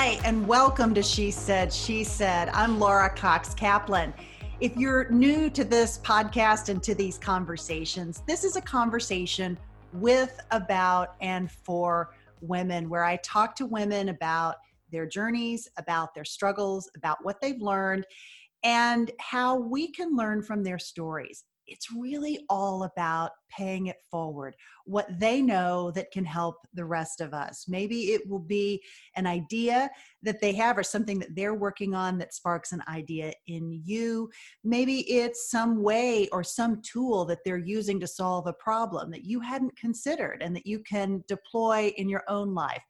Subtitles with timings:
[0.00, 2.50] Hi, and welcome to She Said, She Said.
[2.50, 4.14] I'm Laura Cox Kaplan.
[4.60, 9.58] If you're new to this podcast and to these conversations, this is a conversation
[9.92, 14.54] with, about, and for women where I talk to women about
[14.92, 18.06] their journeys, about their struggles, about what they've learned,
[18.62, 24.54] and how we can learn from their stories it's really all about paying it forward,
[24.84, 27.66] what they know that can help the rest of us.
[27.68, 28.82] Maybe it will be
[29.16, 29.90] an idea
[30.22, 34.30] that they have or something that they're working on that sparks an idea in you.
[34.64, 39.24] Maybe it's some way or some tool that they're using to solve a problem that
[39.24, 42.82] you hadn't considered and that you can deploy in your own life.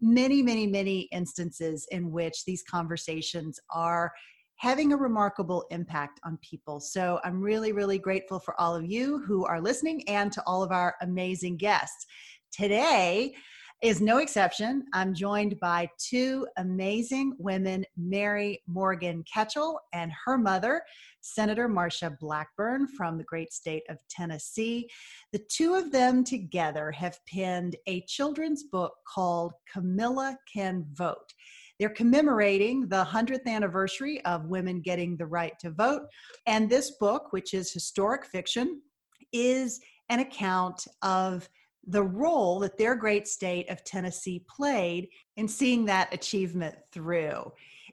[0.00, 4.12] Many, many, many instances in which these conversations are
[4.58, 6.78] having a remarkable impact on people.
[6.80, 10.62] So I'm really, really grateful for all of you who are listening and to all
[10.62, 12.06] of our amazing guests.
[12.52, 13.34] Today,
[13.80, 14.84] is no exception.
[14.92, 20.82] I'm joined by two amazing women, Mary Morgan Ketchell and her mother,
[21.20, 24.88] Senator Marsha Blackburn from the great state of Tennessee.
[25.32, 31.32] The two of them together have penned a children's book called Camilla Can Vote.
[31.78, 36.02] They're commemorating the 100th anniversary of women getting the right to vote.
[36.46, 38.82] And this book, which is historic fiction,
[39.32, 41.48] is an account of
[41.86, 47.50] the role that their great state of Tennessee played in seeing that achievement through.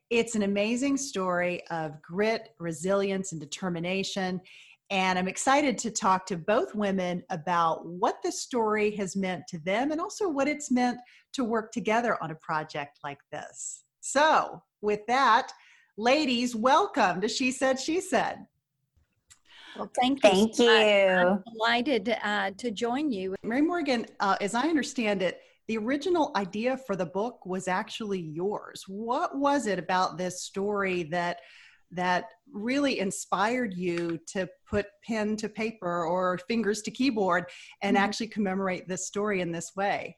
[0.09, 4.41] It's an amazing story of grit, resilience, and determination.
[4.91, 9.57] And I'm excited to talk to both women about what the story has meant to
[9.59, 10.99] them and also what it's meant
[11.33, 13.83] to work together on a project like this.
[14.01, 15.51] So, with that,
[15.97, 18.45] ladies, welcome to She Said, She Said.
[19.75, 20.29] Well, thank you.
[20.29, 20.69] Thank you.
[20.69, 23.35] I'm delighted uh, to join you.
[23.43, 28.21] Mary Morgan, uh, as I understand it, the original idea for the book was actually
[28.21, 28.85] yours.
[28.87, 31.39] What was it about this story that
[31.95, 37.45] that really inspired you to put pen to paper or fingers to keyboard
[37.81, 38.03] and mm-hmm.
[38.03, 40.17] actually commemorate this story in this way?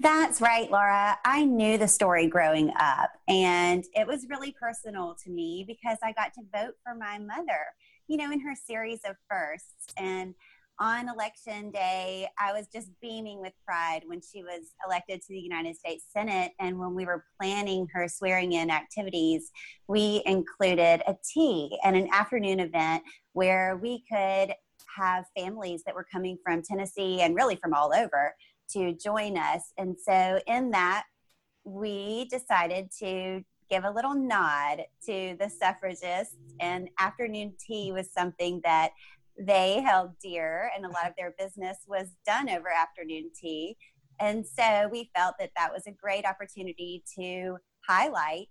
[0.00, 1.16] That's right, Laura.
[1.24, 6.12] I knew the story growing up, and it was really personal to me because I
[6.12, 7.66] got to vote for my mother,
[8.08, 9.94] you know, in her series of firsts.
[9.96, 10.34] And
[10.82, 15.38] on election day, I was just beaming with pride when she was elected to the
[15.38, 16.50] United States Senate.
[16.58, 19.52] And when we were planning her swearing in activities,
[19.86, 24.54] we included a tea and an afternoon event where we could
[24.96, 28.34] have families that were coming from Tennessee and really from all over
[28.72, 29.72] to join us.
[29.78, 31.04] And so, in that,
[31.62, 38.60] we decided to give a little nod to the suffragists, and afternoon tea was something
[38.64, 38.90] that
[39.38, 43.76] they held dear, and a lot of their business was done over afternoon tea.
[44.20, 47.56] And so we felt that that was a great opportunity to
[47.88, 48.48] highlight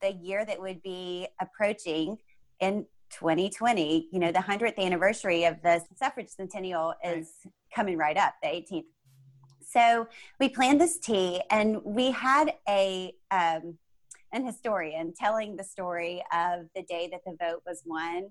[0.00, 2.18] the year that would be approaching
[2.60, 4.08] in 2020.
[4.12, 7.30] You know, the 100th anniversary of the suffrage centennial is
[7.74, 8.84] coming right up, the 18th.
[9.68, 10.06] So
[10.40, 13.78] we planned this tea, and we had a um,
[14.32, 18.30] an historian telling the story of the day that the vote was won.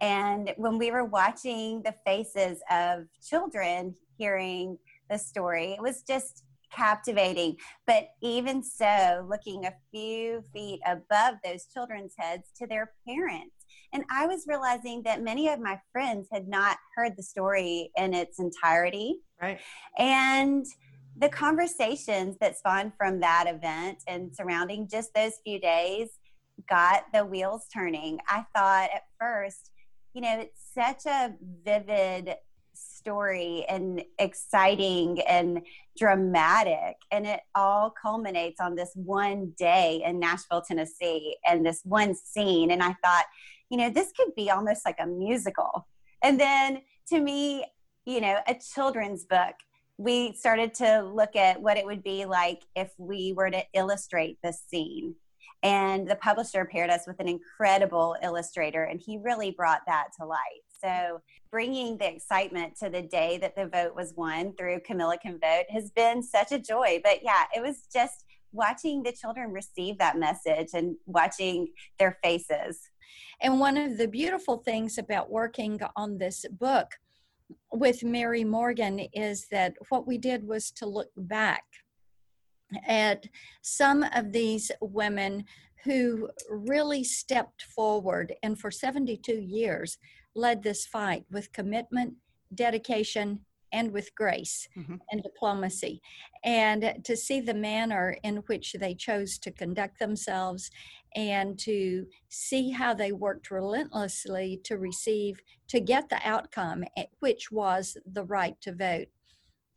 [0.00, 4.78] And when we were watching the faces of children hearing
[5.10, 7.56] the story, it was just captivating.
[7.86, 13.54] But even so, looking a few feet above those children's heads to their parents.
[13.92, 18.12] And I was realizing that many of my friends had not heard the story in
[18.12, 19.20] its entirety.
[19.40, 19.60] Right.
[19.98, 20.66] And
[21.16, 26.08] the conversations that spawned from that event and surrounding just those few days
[26.68, 28.18] got the wheels turning.
[28.28, 29.70] I thought at first,
[30.14, 32.36] you know, it's such a vivid
[32.72, 35.60] story and exciting and
[35.98, 36.96] dramatic.
[37.10, 42.70] And it all culminates on this one day in Nashville, Tennessee, and this one scene.
[42.70, 43.24] And I thought,
[43.70, 45.86] you know, this could be almost like a musical.
[46.22, 47.66] And then to me,
[48.06, 49.54] you know, a children's book,
[49.96, 54.38] we started to look at what it would be like if we were to illustrate
[54.42, 55.14] this scene.
[55.62, 60.26] And the publisher paired us with an incredible illustrator, and he really brought that to
[60.26, 60.62] light.
[60.82, 65.38] So, bringing the excitement to the day that the vote was won through Camilla Can
[65.40, 67.00] Vote has been such a joy.
[67.02, 71.68] But yeah, it was just watching the children receive that message and watching
[71.98, 72.90] their faces.
[73.40, 76.88] And one of the beautiful things about working on this book
[77.72, 81.64] with Mary Morgan is that what we did was to look back
[82.86, 83.26] at
[83.62, 85.44] some of these women
[85.84, 89.98] who really stepped forward and for 72 years
[90.34, 92.14] led this fight with commitment,
[92.54, 93.40] dedication,
[93.74, 94.94] and with grace mm-hmm.
[95.10, 96.00] and diplomacy.
[96.44, 100.70] And to see the manner in which they chose to conduct themselves
[101.16, 107.50] and to see how they worked relentlessly to receive, to get the outcome, eh, which
[107.50, 109.08] was the right to vote.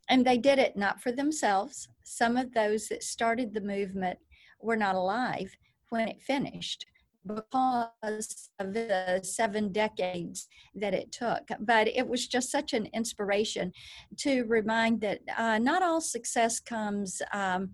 [0.08, 1.88] And they did it not for themselves.
[2.02, 4.18] Some of those that started the movement
[4.60, 5.54] were not alive
[5.90, 6.86] when it finished
[7.26, 11.42] because of the seven decades that it took.
[11.60, 13.72] But it was just such an inspiration
[14.18, 17.70] to remind that uh, not all success comes um,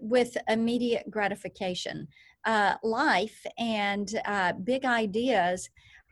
[0.00, 2.08] with immediate gratification.
[2.44, 5.68] Uh, life and uh, big ideas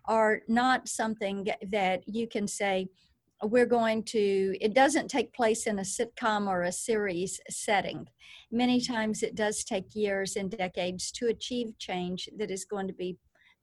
[0.06, 2.88] are not something that you can say,
[3.42, 8.06] we're going to, it doesn't take place in a sitcom or a series setting.
[8.50, 12.94] Many times it does take years and decades to achieve change that is going to
[12.94, 13.18] be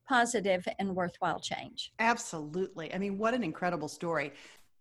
[0.07, 1.91] positive and worthwhile change.
[1.99, 2.93] Absolutely.
[2.93, 4.33] I mean, what an incredible story.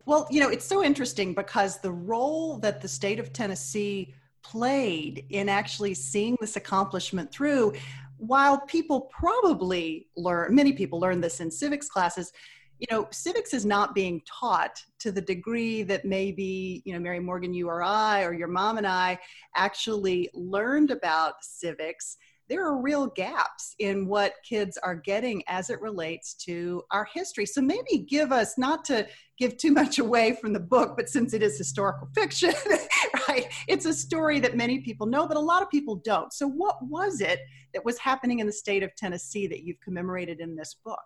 [0.05, 5.25] Well, you know, it's so interesting because the role that the state of Tennessee played
[5.31, 7.73] in actually seeing this accomplishment through,
[8.19, 12.33] while people probably learn, many people learn this in civics classes,
[12.82, 17.20] you know, civics is not being taught to the degree that maybe, you know, Mary
[17.20, 19.20] Morgan, you or I, or your mom and I
[19.55, 22.17] actually learned about civics.
[22.49, 27.46] There are real gaps in what kids are getting as it relates to our history.
[27.46, 29.06] So maybe give us, not to
[29.38, 32.52] give too much away from the book, but since it is historical fiction,
[33.29, 36.32] right, it's a story that many people know, but a lot of people don't.
[36.32, 37.38] So, what was it
[37.75, 40.99] that was happening in the state of Tennessee that you've commemorated in this book?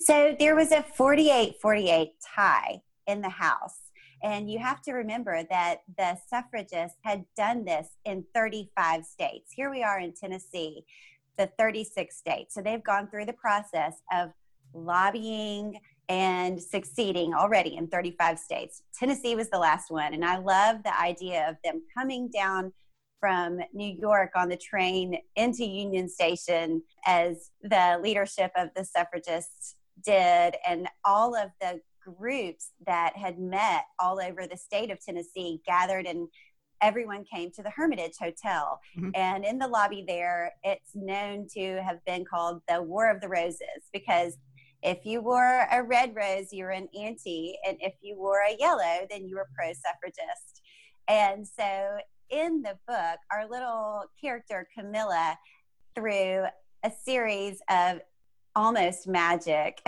[0.00, 3.78] So there was a 48 48 tie in the House.
[4.22, 9.52] And you have to remember that the suffragists had done this in 35 states.
[9.54, 10.84] Here we are in Tennessee,
[11.38, 12.54] the 36 states.
[12.54, 14.30] So they've gone through the process of
[14.74, 15.80] lobbying
[16.10, 18.82] and succeeding already in 35 states.
[18.92, 20.12] Tennessee was the last one.
[20.12, 22.72] And I love the idea of them coming down
[23.20, 29.76] from New York on the train into Union Station as the leadership of the suffragists
[30.02, 35.60] did, and all of the groups that had met all over the state of Tennessee
[35.66, 36.28] gathered and
[36.82, 38.80] everyone came to the Hermitage Hotel.
[38.96, 39.10] Mm-hmm.
[39.14, 43.28] And in the lobby there, it's known to have been called the War of the
[43.28, 44.38] Roses because
[44.82, 48.56] if you wore a red rose, you were an anti, and if you wore a
[48.58, 50.62] yellow, then you were pro suffragist.
[51.06, 51.98] And so
[52.30, 55.38] in the book, our little character, Camilla,
[55.94, 56.44] through
[56.82, 58.00] a series of
[58.56, 59.80] almost magic.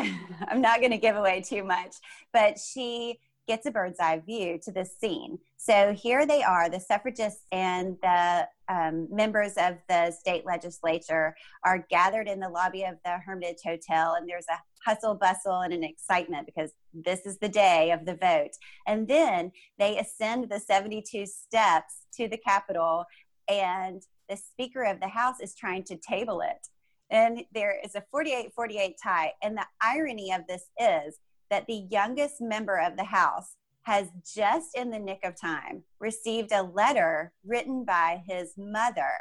[0.48, 1.96] I'm not going to give away too much,
[2.32, 5.38] but she gets a bird's eye view to this scene.
[5.56, 11.34] So here they are, the suffragists and the um, members of the state legislature
[11.64, 15.72] are gathered in the lobby of the Hermitage Hotel, and there's a hustle bustle and
[15.72, 18.52] an excitement because this is the day of the vote.
[18.86, 23.04] And then they ascend the 72 steps to the Capitol,
[23.48, 26.68] and the Speaker of the House is trying to table it.
[27.10, 29.32] And there is a 48 48 tie.
[29.42, 31.18] And the irony of this is
[31.52, 36.50] that the youngest member of the House has just in the nick of time received
[36.50, 39.12] a letter written by his mother,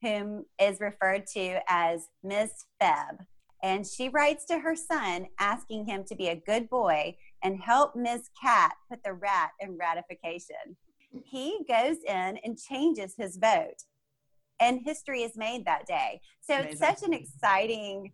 [0.00, 3.26] whom is referred to as Miss Febb.
[3.64, 7.96] And she writes to her son asking him to be a good boy and help
[7.96, 10.76] Miss Catt put the rat in ratification.
[11.24, 13.82] He goes in and changes his vote.
[14.60, 16.20] And history is made that day.
[16.40, 16.70] So Amazing.
[16.70, 18.12] it's such an exciting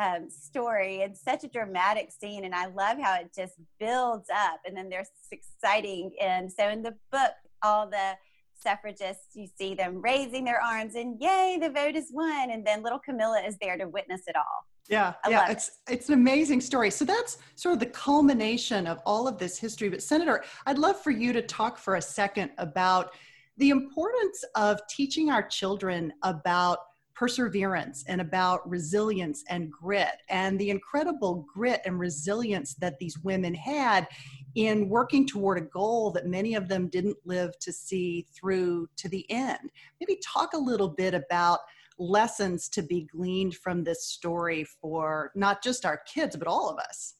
[0.00, 2.44] um, story and such a dramatic scene.
[2.44, 4.60] And I love how it just builds up.
[4.64, 6.12] And then there's exciting.
[6.20, 8.14] And so in the book, all the
[8.54, 12.50] suffragists, you see them raising their arms and yay, the vote is won.
[12.50, 14.66] And then little Camilla is there to witness it all.
[14.88, 15.94] Yeah, I yeah, it's it.
[15.94, 16.90] it's an amazing story.
[16.90, 19.88] So that's sort of the culmination of all of this history.
[19.88, 23.14] But Senator, I'd love for you to talk for a second about
[23.58, 26.78] the importance of teaching our children about
[27.20, 33.52] perseverance and about resilience and grit and the incredible grit and resilience that these women
[33.52, 34.08] had
[34.54, 39.06] in working toward a goal that many of them didn't live to see through to
[39.10, 39.70] the end.
[40.00, 41.58] Maybe talk a little bit about
[41.98, 46.78] lessons to be gleaned from this story for not just our kids, but all of
[46.78, 47.16] us.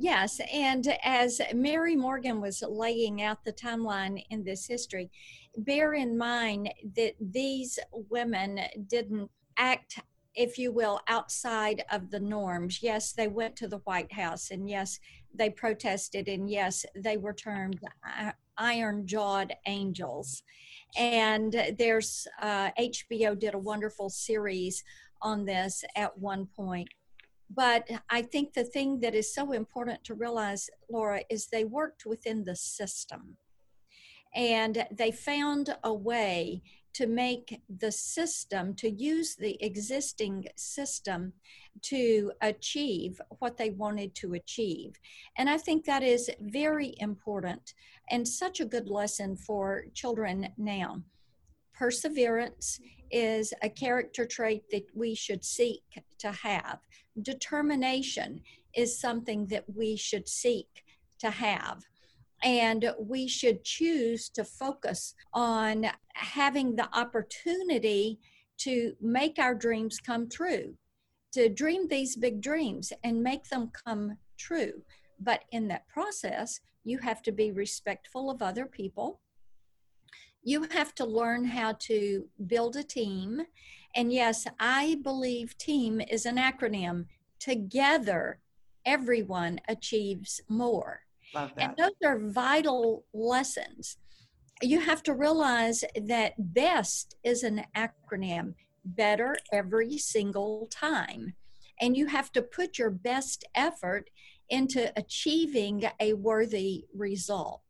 [0.00, 5.10] Yes, and as Mary Morgan was laying out the timeline in this history,
[5.58, 10.00] bear in mind that these women didn't act,
[10.34, 12.82] if you will, outside of the norms.
[12.82, 14.98] Yes, they went to the White House, and yes,
[15.34, 17.80] they protested, and yes, they were termed
[18.56, 20.42] iron jawed angels.
[20.96, 24.82] And there's uh, HBO did a wonderful series
[25.20, 26.88] on this at one point.
[27.50, 32.04] But I think the thing that is so important to realize, Laura, is they worked
[32.04, 33.36] within the system
[34.34, 36.62] and they found a way
[36.94, 41.32] to make the system, to use the existing system
[41.82, 44.98] to achieve what they wanted to achieve.
[45.36, 47.74] And I think that is very important
[48.10, 51.02] and such a good lesson for children now.
[51.72, 52.80] Perseverance
[53.10, 55.82] is a character trait that we should seek
[56.18, 56.80] to have.
[57.22, 58.40] Determination
[58.74, 60.84] is something that we should seek
[61.20, 61.84] to have.
[62.42, 68.20] And we should choose to focus on having the opportunity
[68.58, 70.74] to make our dreams come true,
[71.32, 74.82] to dream these big dreams and make them come true.
[75.20, 79.20] But in that process, you have to be respectful of other people.
[80.42, 83.42] You have to learn how to build a team.
[83.94, 87.06] And yes, I believe team is an acronym.
[87.40, 88.38] Together,
[88.86, 91.02] everyone achieves more.
[91.34, 91.70] Love that.
[91.70, 93.96] And those are vital lessons.
[94.62, 98.54] You have to realize that BEST is an acronym
[98.84, 101.34] better every single time.
[101.80, 104.10] And you have to put your best effort
[104.50, 107.62] into achieving a worthy result.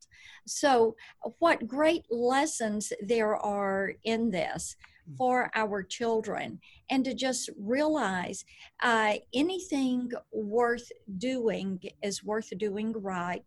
[0.46, 0.96] So,
[1.40, 4.76] what great lessons there are in this
[5.16, 6.60] for our children,
[6.90, 8.44] and to just realize
[8.82, 13.44] uh, anything worth doing is worth doing right,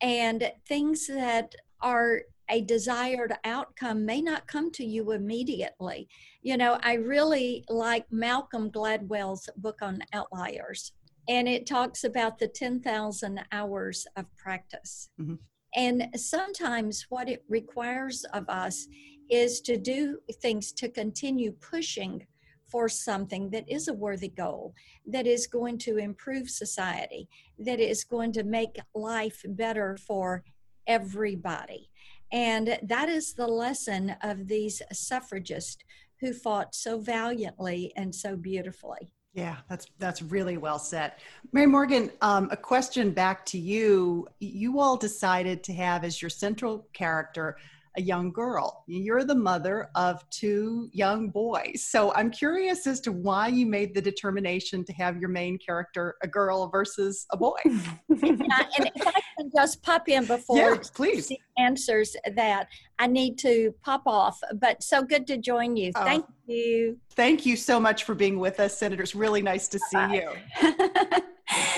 [0.00, 6.08] and things that are a desired outcome may not come to you immediately.
[6.42, 10.92] You know, I really like Malcolm Gladwell's book on outliers,
[11.28, 15.08] and it talks about the 10,000 hours of practice.
[15.20, 15.34] Mm-hmm.
[15.76, 18.86] And sometimes what it requires of us
[19.30, 22.26] is to do things to continue pushing
[22.70, 24.74] for something that is a worthy goal,
[25.06, 27.28] that is going to improve society,
[27.58, 30.42] that is going to make life better for
[30.86, 31.88] everybody.
[32.32, 35.84] And that is the lesson of these suffragists
[36.20, 39.12] who fought so valiantly and so beautifully.
[39.34, 41.12] Yeah, that's that's really well said.
[41.52, 44.28] Mary Morgan, um, a question back to you.
[44.38, 47.56] You all decided to have as your central character
[47.96, 48.84] a young girl.
[48.86, 51.86] You're the mother of two young boys.
[51.88, 56.16] So I'm curious as to why you made the determination to have your main character
[56.22, 57.58] a girl versus a boy.
[57.64, 57.76] yeah,
[58.08, 61.28] and if I can just pop in before yeah, please.
[61.28, 64.40] she answers that, I need to pop off.
[64.60, 65.92] But so good to join you.
[65.94, 66.98] Oh, thank you.
[67.10, 69.02] Thank you so much for being with us, Senator.
[69.02, 70.28] It's really nice to see Bye.
[70.62, 71.20] you.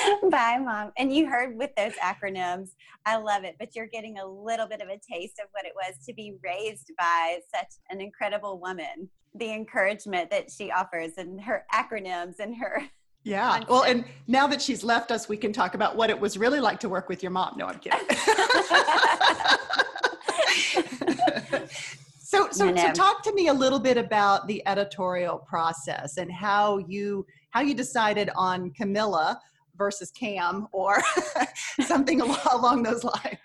[0.31, 0.93] Bye, Mom.
[0.99, 2.71] And you heard with those acronyms,
[3.05, 5.73] I love it, but you're getting a little bit of a taste of what it
[5.75, 9.09] was to be raised by such an incredible woman.
[9.35, 12.83] The encouragement that she offers and her acronyms and her.
[13.23, 13.51] Yeah.
[13.51, 13.71] Concept.
[13.71, 16.61] Well, and now that she's left us, we can talk about what it was really
[16.61, 17.55] like to work with your mom.
[17.57, 17.99] No, I'm kidding.
[22.19, 26.79] so, so, so talk to me a little bit about the editorial process and how
[26.79, 29.41] you how you decided on Camilla
[29.77, 31.03] versus Cam or
[31.87, 32.21] something
[32.53, 33.39] along those lines.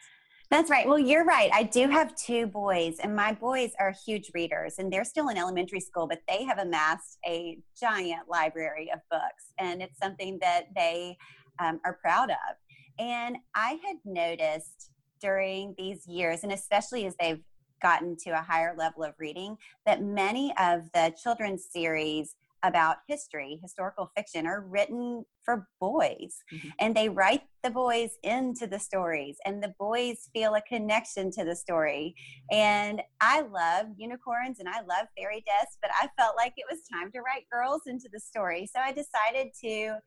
[0.49, 0.85] That's right.
[0.85, 1.49] Well, you're right.
[1.53, 5.37] I do have two boys, and my boys are huge readers, and they're still in
[5.37, 10.65] elementary school, but they have amassed a giant library of books, and it's something that
[10.75, 11.17] they
[11.59, 12.55] um, are proud of.
[12.99, 17.41] And I had noticed during these years, and especially as they've
[17.81, 23.59] gotten to a higher level of reading, that many of the children's series about history,
[23.61, 26.37] historical fiction, are written for boys.
[26.53, 26.69] Mm-hmm.
[26.79, 31.43] And they write the boys into the stories, and the boys feel a connection to
[31.43, 32.15] the story.
[32.51, 36.81] And I love unicorns and I love fairy dust, but I felt like it was
[36.91, 38.69] time to write girls into the story.
[38.73, 39.97] So I decided to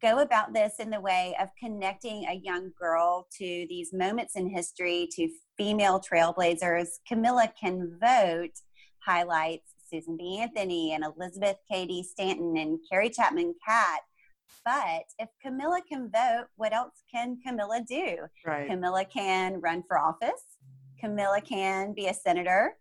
[0.00, 4.48] go about this in the way of connecting a young girl to these moments in
[4.48, 6.88] history, to female trailblazers.
[7.06, 8.54] Camilla Can Vote
[9.04, 10.38] highlights Susan B.
[10.40, 14.00] Anthony and Elizabeth Cady Stanton and Carrie Chapman Catt.
[14.64, 18.18] But if Camilla can vote, what else can Camilla do?
[18.46, 18.68] Right.
[18.68, 20.44] Camilla can run for office.
[21.00, 22.76] Camilla can be a senator.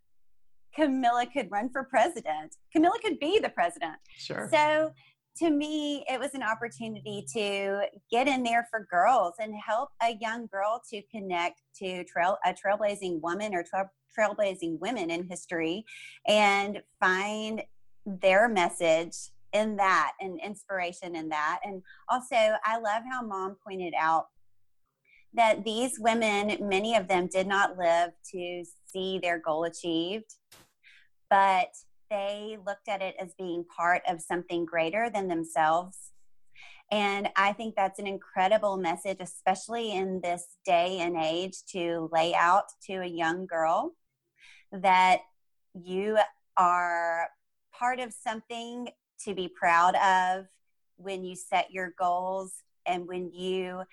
[0.75, 2.55] Camilla could run for president.
[2.71, 3.95] Camilla could be the president.
[4.17, 4.49] Sure.
[4.51, 4.91] So
[5.39, 10.17] to me, it was an opportunity to get in there for girls and help a
[10.19, 13.85] young girl to connect to trail a trailblazing woman or trail,
[14.17, 15.85] trailblazing women in history
[16.27, 17.63] and find
[18.05, 19.15] their message
[19.53, 21.59] in that and inspiration in that.
[21.63, 24.25] And also, I love how mom pointed out
[25.33, 30.35] that these women, many of them did not live to see their goal achieved,
[31.29, 31.69] but
[32.09, 36.11] they looked at it as being part of something greater than themselves.
[36.91, 42.33] And I think that's an incredible message, especially in this day and age, to lay
[42.33, 43.93] out to a young girl
[44.71, 45.19] that
[45.73, 46.17] you
[46.57, 47.27] are
[47.73, 48.89] part of something
[49.25, 50.45] to be proud of
[50.97, 52.53] when you set your goals
[52.85, 53.83] and when you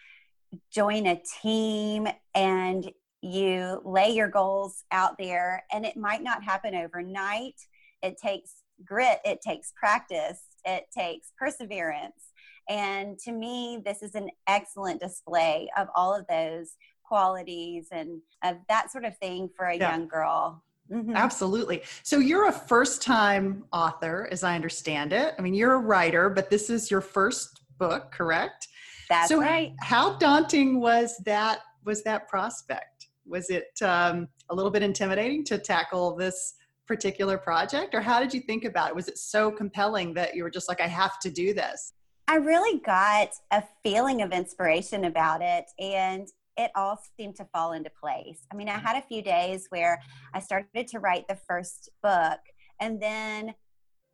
[0.70, 6.74] join a team and you lay your goals out there and it might not happen
[6.74, 7.54] overnight
[8.02, 12.32] it takes grit it takes practice it takes perseverance
[12.68, 16.72] and to me this is an excellent display of all of those
[17.04, 19.92] qualities and of that sort of thing for a yeah.
[19.92, 21.16] young girl Mm-hmm.
[21.16, 21.82] Absolutely.
[22.02, 25.34] So you're a first time author, as I understand it.
[25.38, 28.68] I mean, you're a writer, but this is your first book, correct?
[29.08, 29.74] That's so right.
[29.80, 31.60] How daunting was that?
[31.84, 33.08] Was that prospect?
[33.26, 36.54] Was it um, a little bit intimidating to tackle this
[36.86, 38.96] particular project, or how did you think about it?
[38.96, 41.92] Was it so compelling that you were just like, I have to do this?
[42.28, 47.72] I really got a feeling of inspiration about it, and it all seemed to fall
[47.72, 48.46] into place.
[48.52, 50.00] I mean, I had a few days where
[50.34, 52.40] I started to write the first book,
[52.80, 53.54] and then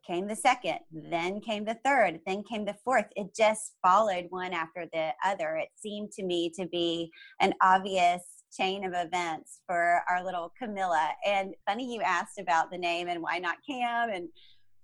[0.07, 3.07] came the second, then came the third, then came the fourth.
[3.15, 5.57] It just followed one after the other.
[5.57, 11.11] It seemed to me to be an obvious chain of events for our little Camilla.
[11.27, 14.29] And funny you asked about the name and why not Cam and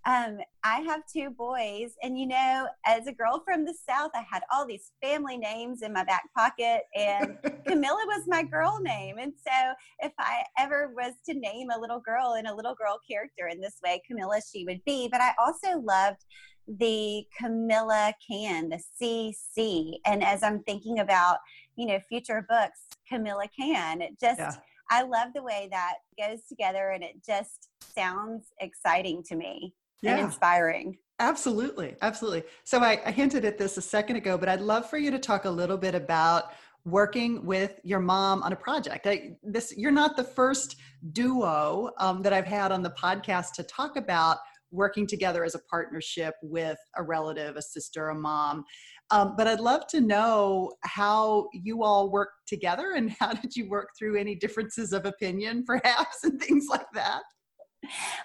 [0.09, 4.25] um, I have two boys, and you know, as a girl from the South, I
[4.31, 9.19] had all these family names in my back pocket, and Camilla was my girl name.
[9.19, 9.53] And so,
[9.99, 13.61] if I ever was to name a little girl and a little girl character in
[13.61, 15.09] this way, Camilla she would be.
[15.13, 16.25] But I also loved
[16.67, 19.95] the Camilla Can, the CC.
[20.07, 21.39] And as I'm thinking about,
[21.79, 24.53] you know, future books, Camilla Can, it just, yeah.
[24.91, 30.17] I love the way that goes together and it just sounds exciting to me yeah.
[30.17, 30.99] and inspiring.
[31.21, 31.95] Absolutely.
[32.03, 32.43] Absolutely.
[32.65, 35.19] So I, I hinted at this a second ago, but I'd love for you to
[35.19, 36.51] talk a little bit about
[36.85, 39.07] working with your mom on a project.
[39.07, 40.77] I, this you're not the first
[41.13, 44.39] duo um, that I've had on the podcast to talk about
[44.71, 48.65] working together as a partnership with a relative, a sister, a mom.
[49.11, 53.69] Um, but I'd love to know how you all work together and how did you
[53.69, 57.23] work through any differences of opinion, perhaps, and things like that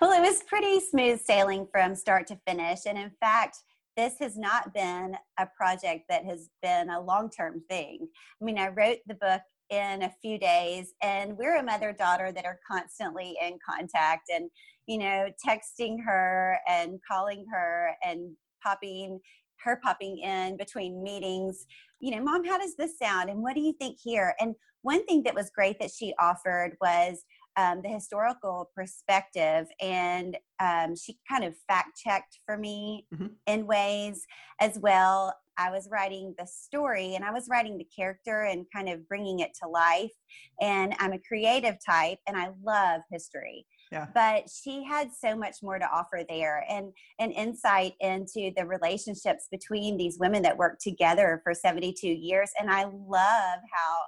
[0.02, 2.82] well, it was pretty smooth sailing from start to finish.
[2.86, 3.58] And in fact,
[3.96, 8.08] this has not been a project that has been a long term thing.
[8.42, 12.32] I mean, I wrote the book in a few days, and we're a mother daughter
[12.32, 14.50] that are constantly in contact and,
[14.88, 19.20] you know, texting her and calling her and popping
[19.64, 21.66] her popping in between meetings
[22.04, 23.30] you know mom how does this sound?
[23.30, 24.36] And what do you think here?
[24.40, 27.24] And one thing that was great that she offered was
[27.56, 33.28] um, the historical perspective and um, she kind of fact checked for me mm-hmm.
[33.48, 34.26] in ways
[34.60, 35.34] as well.
[35.58, 39.40] I was writing the story and i was writing the character and kind of bringing
[39.40, 40.12] it to life.
[40.60, 44.08] And i'm a creative type and i love history yeah.
[44.14, 49.48] but she had so much more to offer there and an insight into the relationships
[49.52, 54.00] between these women that worked together for 72 years and i love how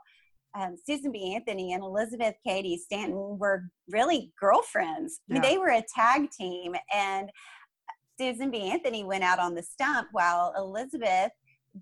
[0.57, 1.35] um, Susan B.
[1.35, 5.19] Anthony and Elizabeth Cady Stanton were really girlfriends.
[5.27, 5.37] Yeah.
[5.37, 7.29] I mean, they were a tag team, and
[8.17, 8.71] Susan B.
[8.71, 11.31] Anthony went out on the stump while Elizabeth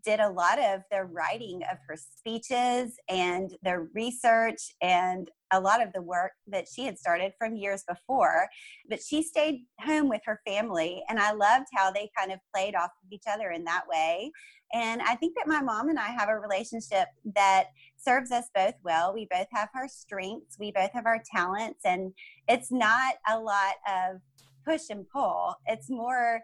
[0.03, 5.85] did a lot of the writing of her speeches and the research and a lot
[5.85, 8.47] of the work that she had started from years before.
[8.89, 12.75] But she stayed home with her family, and I loved how they kind of played
[12.75, 14.31] off of each other in that way.
[14.73, 17.65] And I think that my mom and I have a relationship that
[17.97, 19.13] serves us both well.
[19.13, 22.13] We both have our strengths, we both have our talents, and
[22.47, 24.21] it's not a lot of
[24.65, 25.55] push and pull.
[25.67, 26.41] It's more,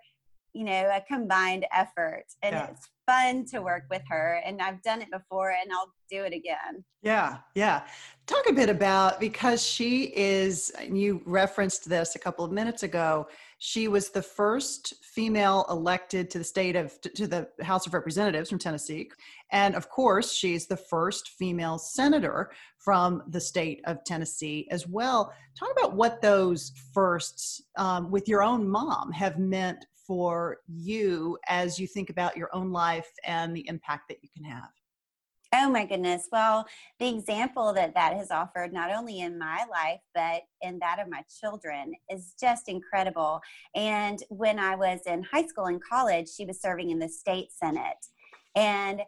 [0.54, 2.26] you know, a combined effort.
[2.42, 2.68] And yeah.
[2.68, 4.42] it's fun to work with her.
[4.46, 6.84] And I've done it before and I'll do it again.
[7.02, 7.84] Yeah, yeah.
[8.28, 13.28] Talk a bit about because she is, you referenced this a couple of minutes ago
[13.60, 18.50] she was the first female elected to the state of to the House of Representatives
[18.50, 19.12] from Tennessee,
[19.52, 25.34] and of course, she's the first female senator from the state of Tennessee as well.
[25.60, 31.78] Talk about what those firsts um, with your own mom have meant for you as
[31.78, 34.72] you think about your own life and the impact that you can have.
[35.54, 36.28] Oh my goodness.
[36.32, 36.66] Well,
[37.00, 41.10] the example that that has offered, not only in my life, but in that of
[41.10, 43.40] my children, is just incredible.
[43.76, 47.52] And when I was in high school and college, she was serving in the state
[47.52, 48.04] senate.
[48.56, 49.02] And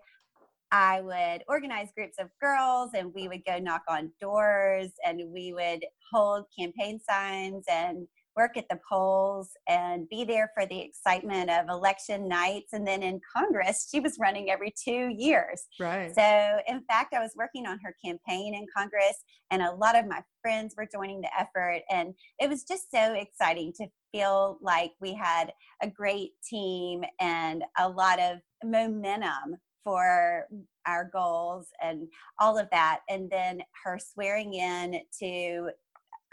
[0.71, 5.51] I would organize groups of girls and we would go knock on doors and we
[5.53, 11.49] would hold campaign signs and work at the polls and be there for the excitement
[11.49, 12.73] of election nights.
[12.73, 15.63] And then in Congress, she was running every two years.
[15.79, 16.13] Right.
[16.15, 20.07] So, in fact, I was working on her campaign in Congress, and a lot of
[20.07, 21.81] my friends were joining the effort.
[21.89, 27.63] And it was just so exciting to feel like we had a great team and
[27.79, 30.45] a lot of momentum for
[30.85, 32.07] our goals and
[32.39, 32.99] all of that.
[33.09, 35.71] And then her swearing in to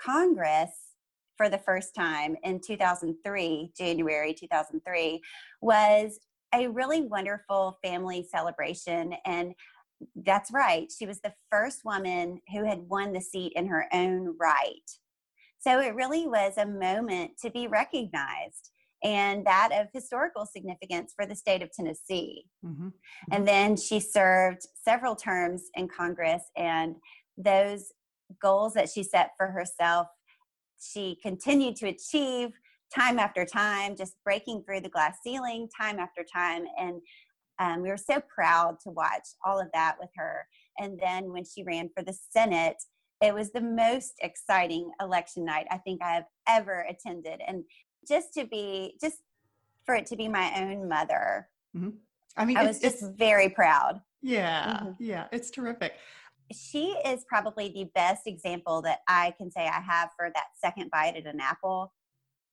[0.01, 0.71] Congress
[1.39, 5.23] for the first time in 2003, January 2003,
[5.63, 6.21] was
[6.55, 9.15] a really wonderful family celebration.
[9.25, 9.55] And
[10.15, 14.37] that's right, she was the first woman who had won the seat in her own
[14.39, 14.91] right.
[15.61, 18.71] So it really was a moment to be recognized
[19.03, 22.45] and that of historical significance for the state of Tennessee.
[22.65, 22.89] Mm-hmm.
[23.31, 26.97] And then she served several terms in Congress, and
[27.37, 27.93] those
[28.43, 30.09] goals that she set for herself,
[30.81, 32.51] she continued to achieve
[32.95, 36.65] time after time, just breaking through the glass ceiling time after time.
[36.79, 37.01] And
[37.59, 40.47] um, we were so proud to watch all of that with her.
[40.79, 42.77] And then when she ran for the Senate,
[43.21, 47.41] it was the most exciting election night I think I have ever attended.
[47.47, 47.65] And
[48.07, 49.17] just to be, just
[49.85, 51.91] for it to be my own mother, mm-hmm.
[52.37, 54.01] I mean, I was just very proud.
[54.23, 54.91] Yeah, mm-hmm.
[55.01, 55.95] yeah, it's terrific.
[56.53, 60.91] She is probably the best example that I can say I have for that second
[60.91, 61.93] bite at an apple.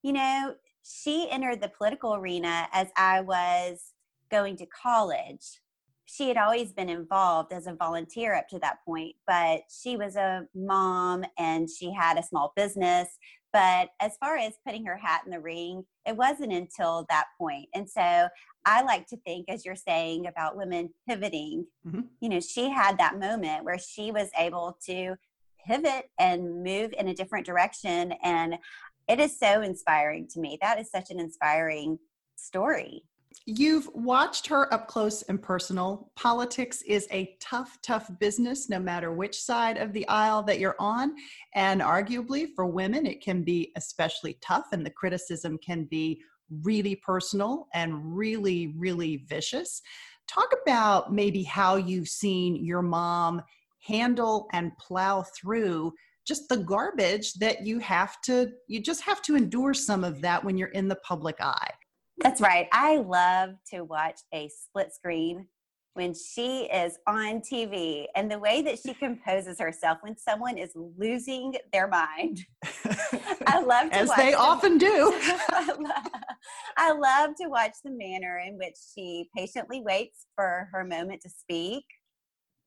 [0.02, 0.54] You know,
[0.84, 3.92] she entered the political arena as I was
[4.30, 5.60] going to college
[6.06, 10.14] she had always been involved as a volunteer up to that point, but she was
[10.14, 13.08] a mom and she had a small business.
[13.52, 17.68] But as far as putting her hat in the ring, it wasn't until that point.
[17.74, 18.28] And so
[18.66, 22.00] I like to think, as you're saying about women pivoting, mm-hmm.
[22.20, 25.14] you know, she had that moment where she was able to
[25.64, 28.12] pivot and move in a different direction.
[28.22, 28.56] And
[29.08, 30.58] it is so inspiring to me.
[30.60, 31.98] That is such an inspiring
[32.34, 33.04] story.
[33.44, 36.10] You've watched her up close and personal.
[36.16, 40.74] Politics is a tough, tough business, no matter which side of the aisle that you're
[40.80, 41.14] on.
[41.54, 46.20] And arguably, for women, it can be especially tough, and the criticism can be
[46.62, 49.82] really personal and really, really vicious.
[50.28, 53.42] Talk about maybe how you've seen your mom
[53.86, 55.92] handle and plow through
[56.26, 60.42] just the garbage that you have to you just have to endure some of that
[60.42, 61.70] when you're in the public eye
[62.18, 62.68] that's right.
[62.72, 65.46] I love to watch a split screen
[65.94, 70.70] when she is on TV and the way that she composes herself when someone is
[70.74, 72.44] losing their mind.
[73.46, 74.40] I love to as they them.
[74.40, 75.12] often do.
[75.14, 76.06] I love
[77.36, 81.84] to watch the manner in which she patiently waits for her moment to speak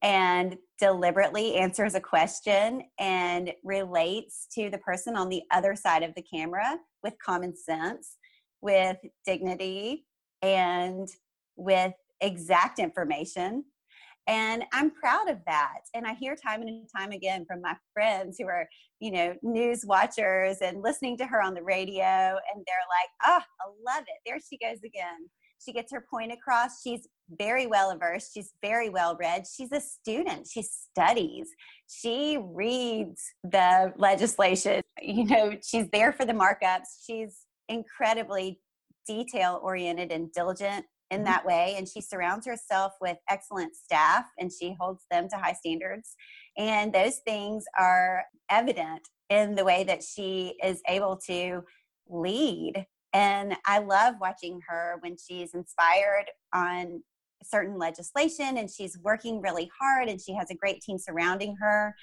[0.02, 6.16] and deliberately answers a question and relates to the person on the other side of
[6.16, 8.16] the camera with common sense
[8.62, 10.06] with dignity
[10.42, 11.10] and
[11.56, 13.64] with exact information.
[14.28, 15.80] And I'm proud of that.
[15.96, 18.68] And I hear time and time again from my friends who are,
[19.00, 22.04] you know, news watchers and listening to her on the radio.
[22.04, 24.22] And they're like, oh, I love it.
[24.26, 25.30] There she goes again.
[25.64, 26.82] She gets her point across.
[26.82, 28.32] She's very well versed.
[28.34, 29.44] She's very well read.
[29.46, 30.48] She's a student.
[30.52, 31.48] She studies.
[31.88, 34.82] She reads the legislation.
[35.02, 37.04] You know, she's there for the markups.
[37.08, 38.60] She's incredibly
[39.08, 41.26] detail oriented and diligent in mm-hmm.
[41.26, 45.54] that way and she surrounds herself with excellent staff and she holds them to high
[45.54, 46.16] standards
[46.58, 51.62] and those things are evident in the way that she is able to
[52.08, 57.02] lead and i love watching her when she's inspired on
[57.44, 61.96] certain legislation and she's working really hard and she has a great team surrounding her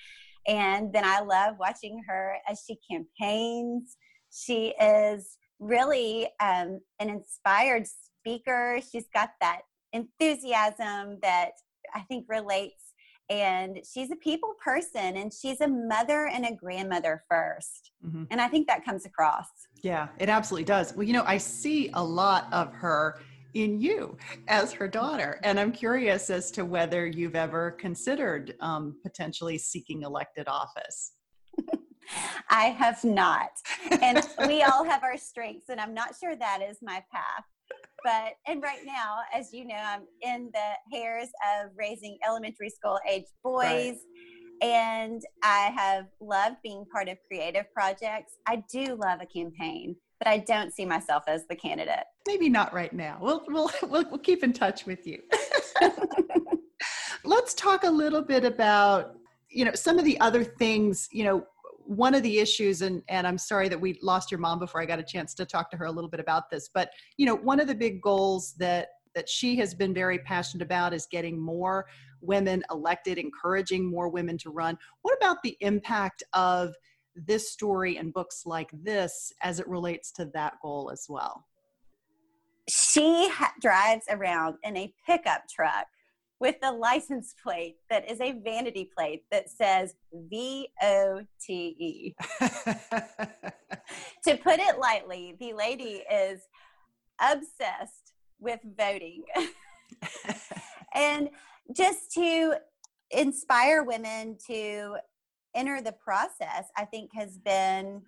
[0.46, 3.96] and then i love watching her as she campaigns
[4.32, 7.86] she is really um, an inspired
[8.26, 8.80] speaker.
[8.90, 9.60] She's got that
[9.92, 11.52] enthusiasm that
[11.94, 12.82] I think relates.
[13.28, 18.24] And she's a people person and she's a mother and a grandmother 1st mm-hmm.
[18.30, 19.46] And I think that comes across.
[19.82, 20.94] Yeah, it absolutely does.
[20.94, 23.20] Well, you know, I see a lot of her
[23.54, 25.40] in you as her daughter.
[25.42, 31.12] And I'm curious as to whether you've ever considered um, potentially seeking elected office.
[32.50, 33.50] I have not.
[34.00, 37.44] And we all have our strengths, and I'm not sure that is my path.
[38.04, 41.28] But, and right now, as you know, I'm in the hairs
[41.58, 43.64] of raising elementary school age boys.
[43.64, 43.96] Right.
[44.62, 48.36] And I have loved being part of creative projects.
[48.46, 52.04] I do love a campaign, but I don't see myself as the candidate.
[52.26, 53.18] Maybe not right now.
[53.20, 55.20] We'll, we'll, we'll, we'll keep in touch with you.
[57.24, 59.16] Let's talk a little bit about,
[59.50, 61.46] you know, some of the other things, you know,
[61.86, 64.84] one of the issues and and i'm sorry that we lost your mom before i
[64.84, 67.34] got a chance to talk to her a little bit about this but you know
[67.34, 71.40] one of the big goals that that she has been very passionate about is getting
[71.40, 71.86] more
[72.20, 74.78] women elected encouraging more women to run.
[75.02, 76.74] What about the impact of
[77.14, 81.46] this story and books like this as it relates to that goal as well?
[82.68, 85.86] She ha- drives around in a pickup truck
[86.40, 92.14] with the license plate that is a vanity plate that says V O T E.
[94.24, 96.40] to put it lightly, the lady is
[97.20, 99.24] obsessed with voting.
[100.94, 101.30] and
[101.74, 102.54] just to
[103.10, 104.96] inspire women to
[105.54, 108.02] enter the process, I think has been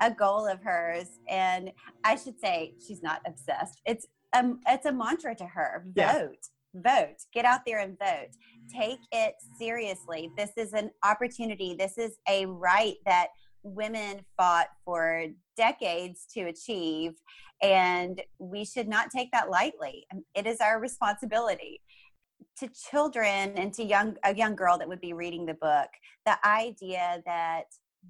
[0.00, 1.08] a goal of hers.
[1.28, 1.72] And
[2.04, 3.80] I should say she's not obsessed.
[3.84, 5.84] It's um, it's a mantra to her.
[5.84, 5.94] Vote.
[5.96, 6.26] Yeah
[6.74, 7.16] vote.
[7.32, 8.30] Get out there and vote.
[8.72, 10.30] Take it seriously.
[10.36, 11.74] This is an opportunity.
[11.78, 13.28] This is a right that
[13.62, 17.12] women fought for decades to achieve
[17.62, 20.04] and we should not take that lightly.
[20.12, 21.80] Um, it is our responsibility.
[22.58, 25.88] To children and to young a young girl that would be reading the book
[26.26, 27.64] the idea that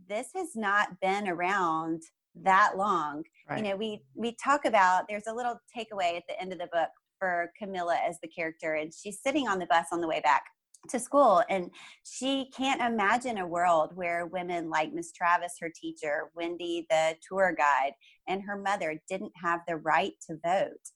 [0.08, 2.02] this has not been around
[2.42, 3.24] that long.
[3.48, 3.58] Right.
[3.58, 6.68] you know we we talk about there's a little takeaway at the end of the
[6.72, 6.88] book
[7.22, 10.42] for Camilla as the character, and she's sitting on the bus on the way back
[10.88, 11.70] to school and
[12.02, 17.54] she can't imagine a world where women like miss travis her teacher wendy the tour
[17.56, 17.92] guide
[18.26, 20.90] and her mother didn't have the right to vote.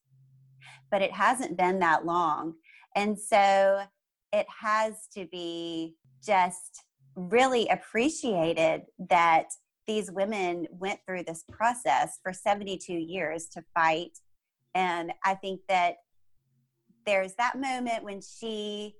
[0.90, 2.54] But it hasn't been that long
[2.96, 3.82] and so
[4.32, 6.82] it has to be just
[7.14, 9.44] really appreciated that
[9.86, 14.18] these women went through this process for 72 years to fight
[14.74, 15.94] and i think that
[17.06, 18.94] there's that moment when she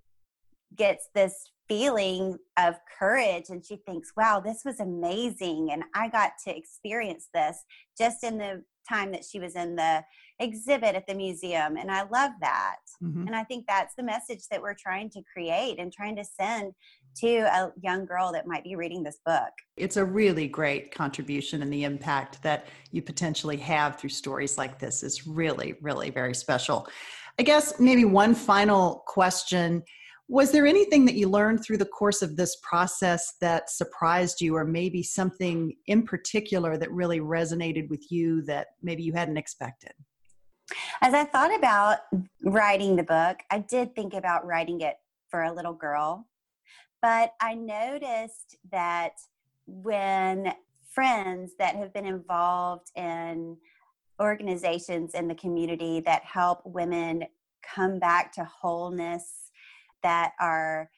[0.77, 5.71] gets this feeling of courage and she thinks, wow, this was amazing.
[5.73, 7.59] And I got to experience this
[7.99, 10.05] just in the time that she was in the
[10.39, 11.77] exhibit at the museum.
[11.77, 12.77] And I love that.
[13.03, 13.27] Mm-hmm.
[13.27, 16.73] And I think that's the message that we're trying to create and trying to send
[17.17, 19.51] to a young girl that might be reading this book.
[19.77, 24.79] It's a really great contribution, and the impact that you potentially have through stories like
[24.79, 26.87] this is really, really very special.
[27.39, 29.83] I guess maybe one final question.
[30.29, 34.57] Was there anything that you learned through the course of this process that surprised you,
[34.57, 39.93] or maybe something in particular that really resonated with you that maybe you hadn't expected?
[41.01, 41.99] As I thought about
[42.43, 44.97] writing the book, I did think about writing it
[45.31, 46.27] for a little girl,
[47.03, 49.13] but I noticed that
[49.67, 50.55] when
[50.91, 53.59] friends that have been involved in
[54.21, 57.25] organizations in the community that help women
[57.75, 59.51] come back to wholeness,
[60.03, 60.91] that are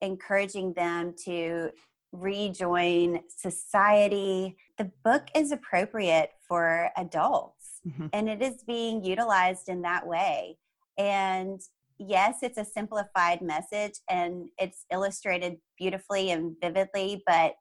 [0.00, 1.70] encouraging them to
[2.12, 4.56] rejoin society.
[4.78, 8.06] The book is appropriate for adults mm-hmm.
[8.12, 10.58] and it is being utilized in that way.
[10.96, 11.60] And
[11.98, 17.54] yes, it's a simplified message and it's illustrated beautifully and vividly, but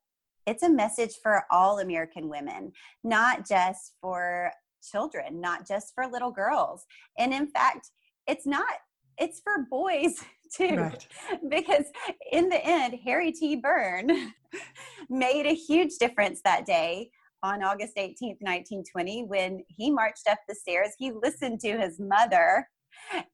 [0.45, 2.73] it's a message for all American women,
[3.03, 4.51] not just for
[4.91, 6.85] children, not just for little girls.
[7.17, 7.89] And in fact,
[8.27, 8.65] it's not,
[9.17, 10.15] it's for boys
[10.55, 10.75] too.
[10.77, 11.07] Right.
[11.49, 11.85] Because
[12.31, 13.55] in the end, Harry T.
[13.55, 14.09] Burn
[15.09, 17.09] made a huge difference that day
[17.41, 20.91] on August 18th, 1920, when he marched up the stairs.
[20.97, 22.67] He listened to his mother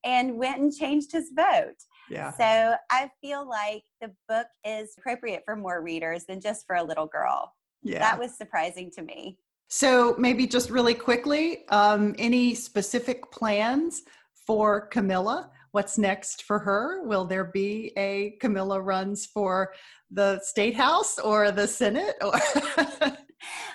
[0.04, 1.76] and went and changed his vote.
[2.10, 2.32] Yeah.
[2.32, 6.84] So I feel like the book is appropriate for more readers than just for a
[6.84, 7.54] little girl.
[7.84, 8.00] Yeah.
[8.00, 9.38] That was surprising to me.
[9.70, 14.02] So maybe just really quickly, um, any specific plans
[14.48, 15.52] for Camilla?
[15.72, 17.04] What's next for her?
[17.04, 19.72] Will there be a Camilla runs for
[20.10, 22.16] the state house or the Senate?
[22.20, 22.34] Or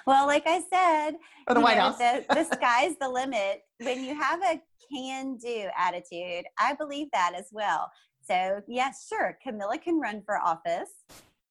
[0.07, 1.13] well, like I said,
[1.47, 1.99] or the White know, House.
[1.99, 3.63] the, the sky's the limit.
[3.79, 4.61] When you have a
[4.93, 7.89] can-do attitude, I believe that as well.
[8.27, 10.91] So yes, sure, Camilla can run for office.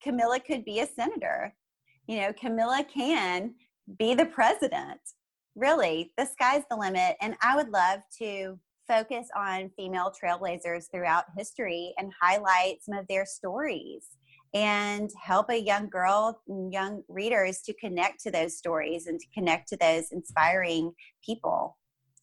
[0.02, 1.56] Camilla could be a senator.
[2.08, 3.54] You know, Camilla can
[3.98, 5.00] be the president.
[5.56, 7.16] Really, the sky's the limit.
[7.22, 13.08] And I would love to focus on female trailblazers throughout history and highlight some of
[13.08, 14.08] their stories
[14.54, 16.42] and help a young girl,
[16.72, 20.94] young readers to connect to those stories and to connect to those inspiring
[21.26, 21.78] people.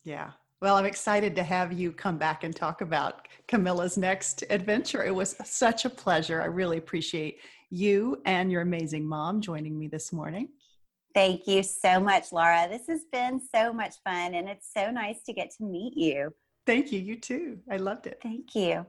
[0.05, 0.31] Yeah.
[0.61, 5.03] Well, I'm excited to have you come back and talk about Camilla's next adventure.
[5.03, 6.43] It was such a pleasure.
[6.43, 10.51] I really appreciate you and your amazing mom joining me this morning.
[11.13, 12.69] Thank you so much, Laura.
[12.71, 16.33] This has been so much fun, and it's so nice to get to meet you.
[16.67, 17.01] Thank you.
[17.01, 17.59] You too.
[17.71, 18.21] I loved it.
[18.23, 18.87] Thank you.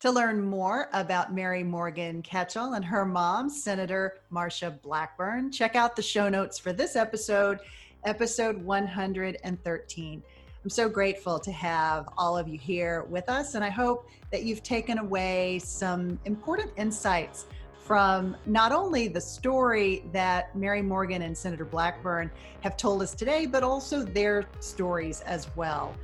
[0.00, 5.96] To learn more about Mary Morgan Ketchell and her mom, Senator Marsha Blackburn, check out
[5.96, 7.58] the show notes for this episode,
[8.04, 10.22] episode 113.
[10.62, 14.44] I'm so grateful to have all of you here with us, and I hope that
[14.44, 17.46] you've taken away some important insights
[17.88, 23.46] from not only the story that Mary Morgan and Senator Blackburn have told us today,
[23.46, 25.94] but also their stories as well.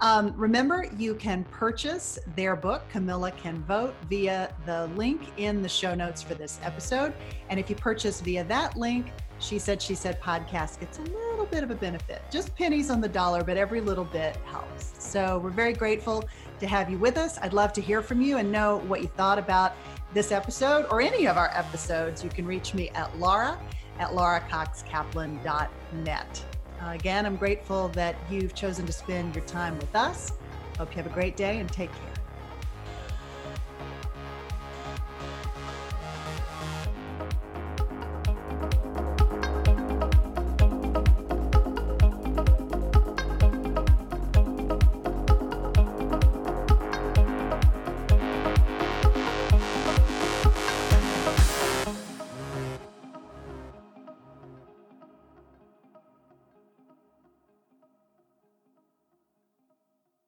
[0.00, 5.68] Um, remember, you can purchase their book, Camila Can Vote, via the link in the
[5.68, 7.12] show notes for this episode.
[7.50, 11.27] And if you purchase via that link, she said, she said podcast gets a little
[11.50, 14.92] bit of a benefit, just pennies on the dollar, but every little bit helps.
[14.98, 16.24] So we're very grateful
[16.60, 17.38] to have you with us.
[17.38, 19.74] I'd love to hear from you and know what you thought about
[20.14, 22.24] this episode or any of our episodes.
[22.24, 23.58] You can reach me at laura
[23.98, 26.44] at lauracoxkaplan.net.
[26.80, 30.30] Uh, again, I'm grateful that you've chosen to spend your time with us.
[30.78, 32.07] Hope you have a great day and take care.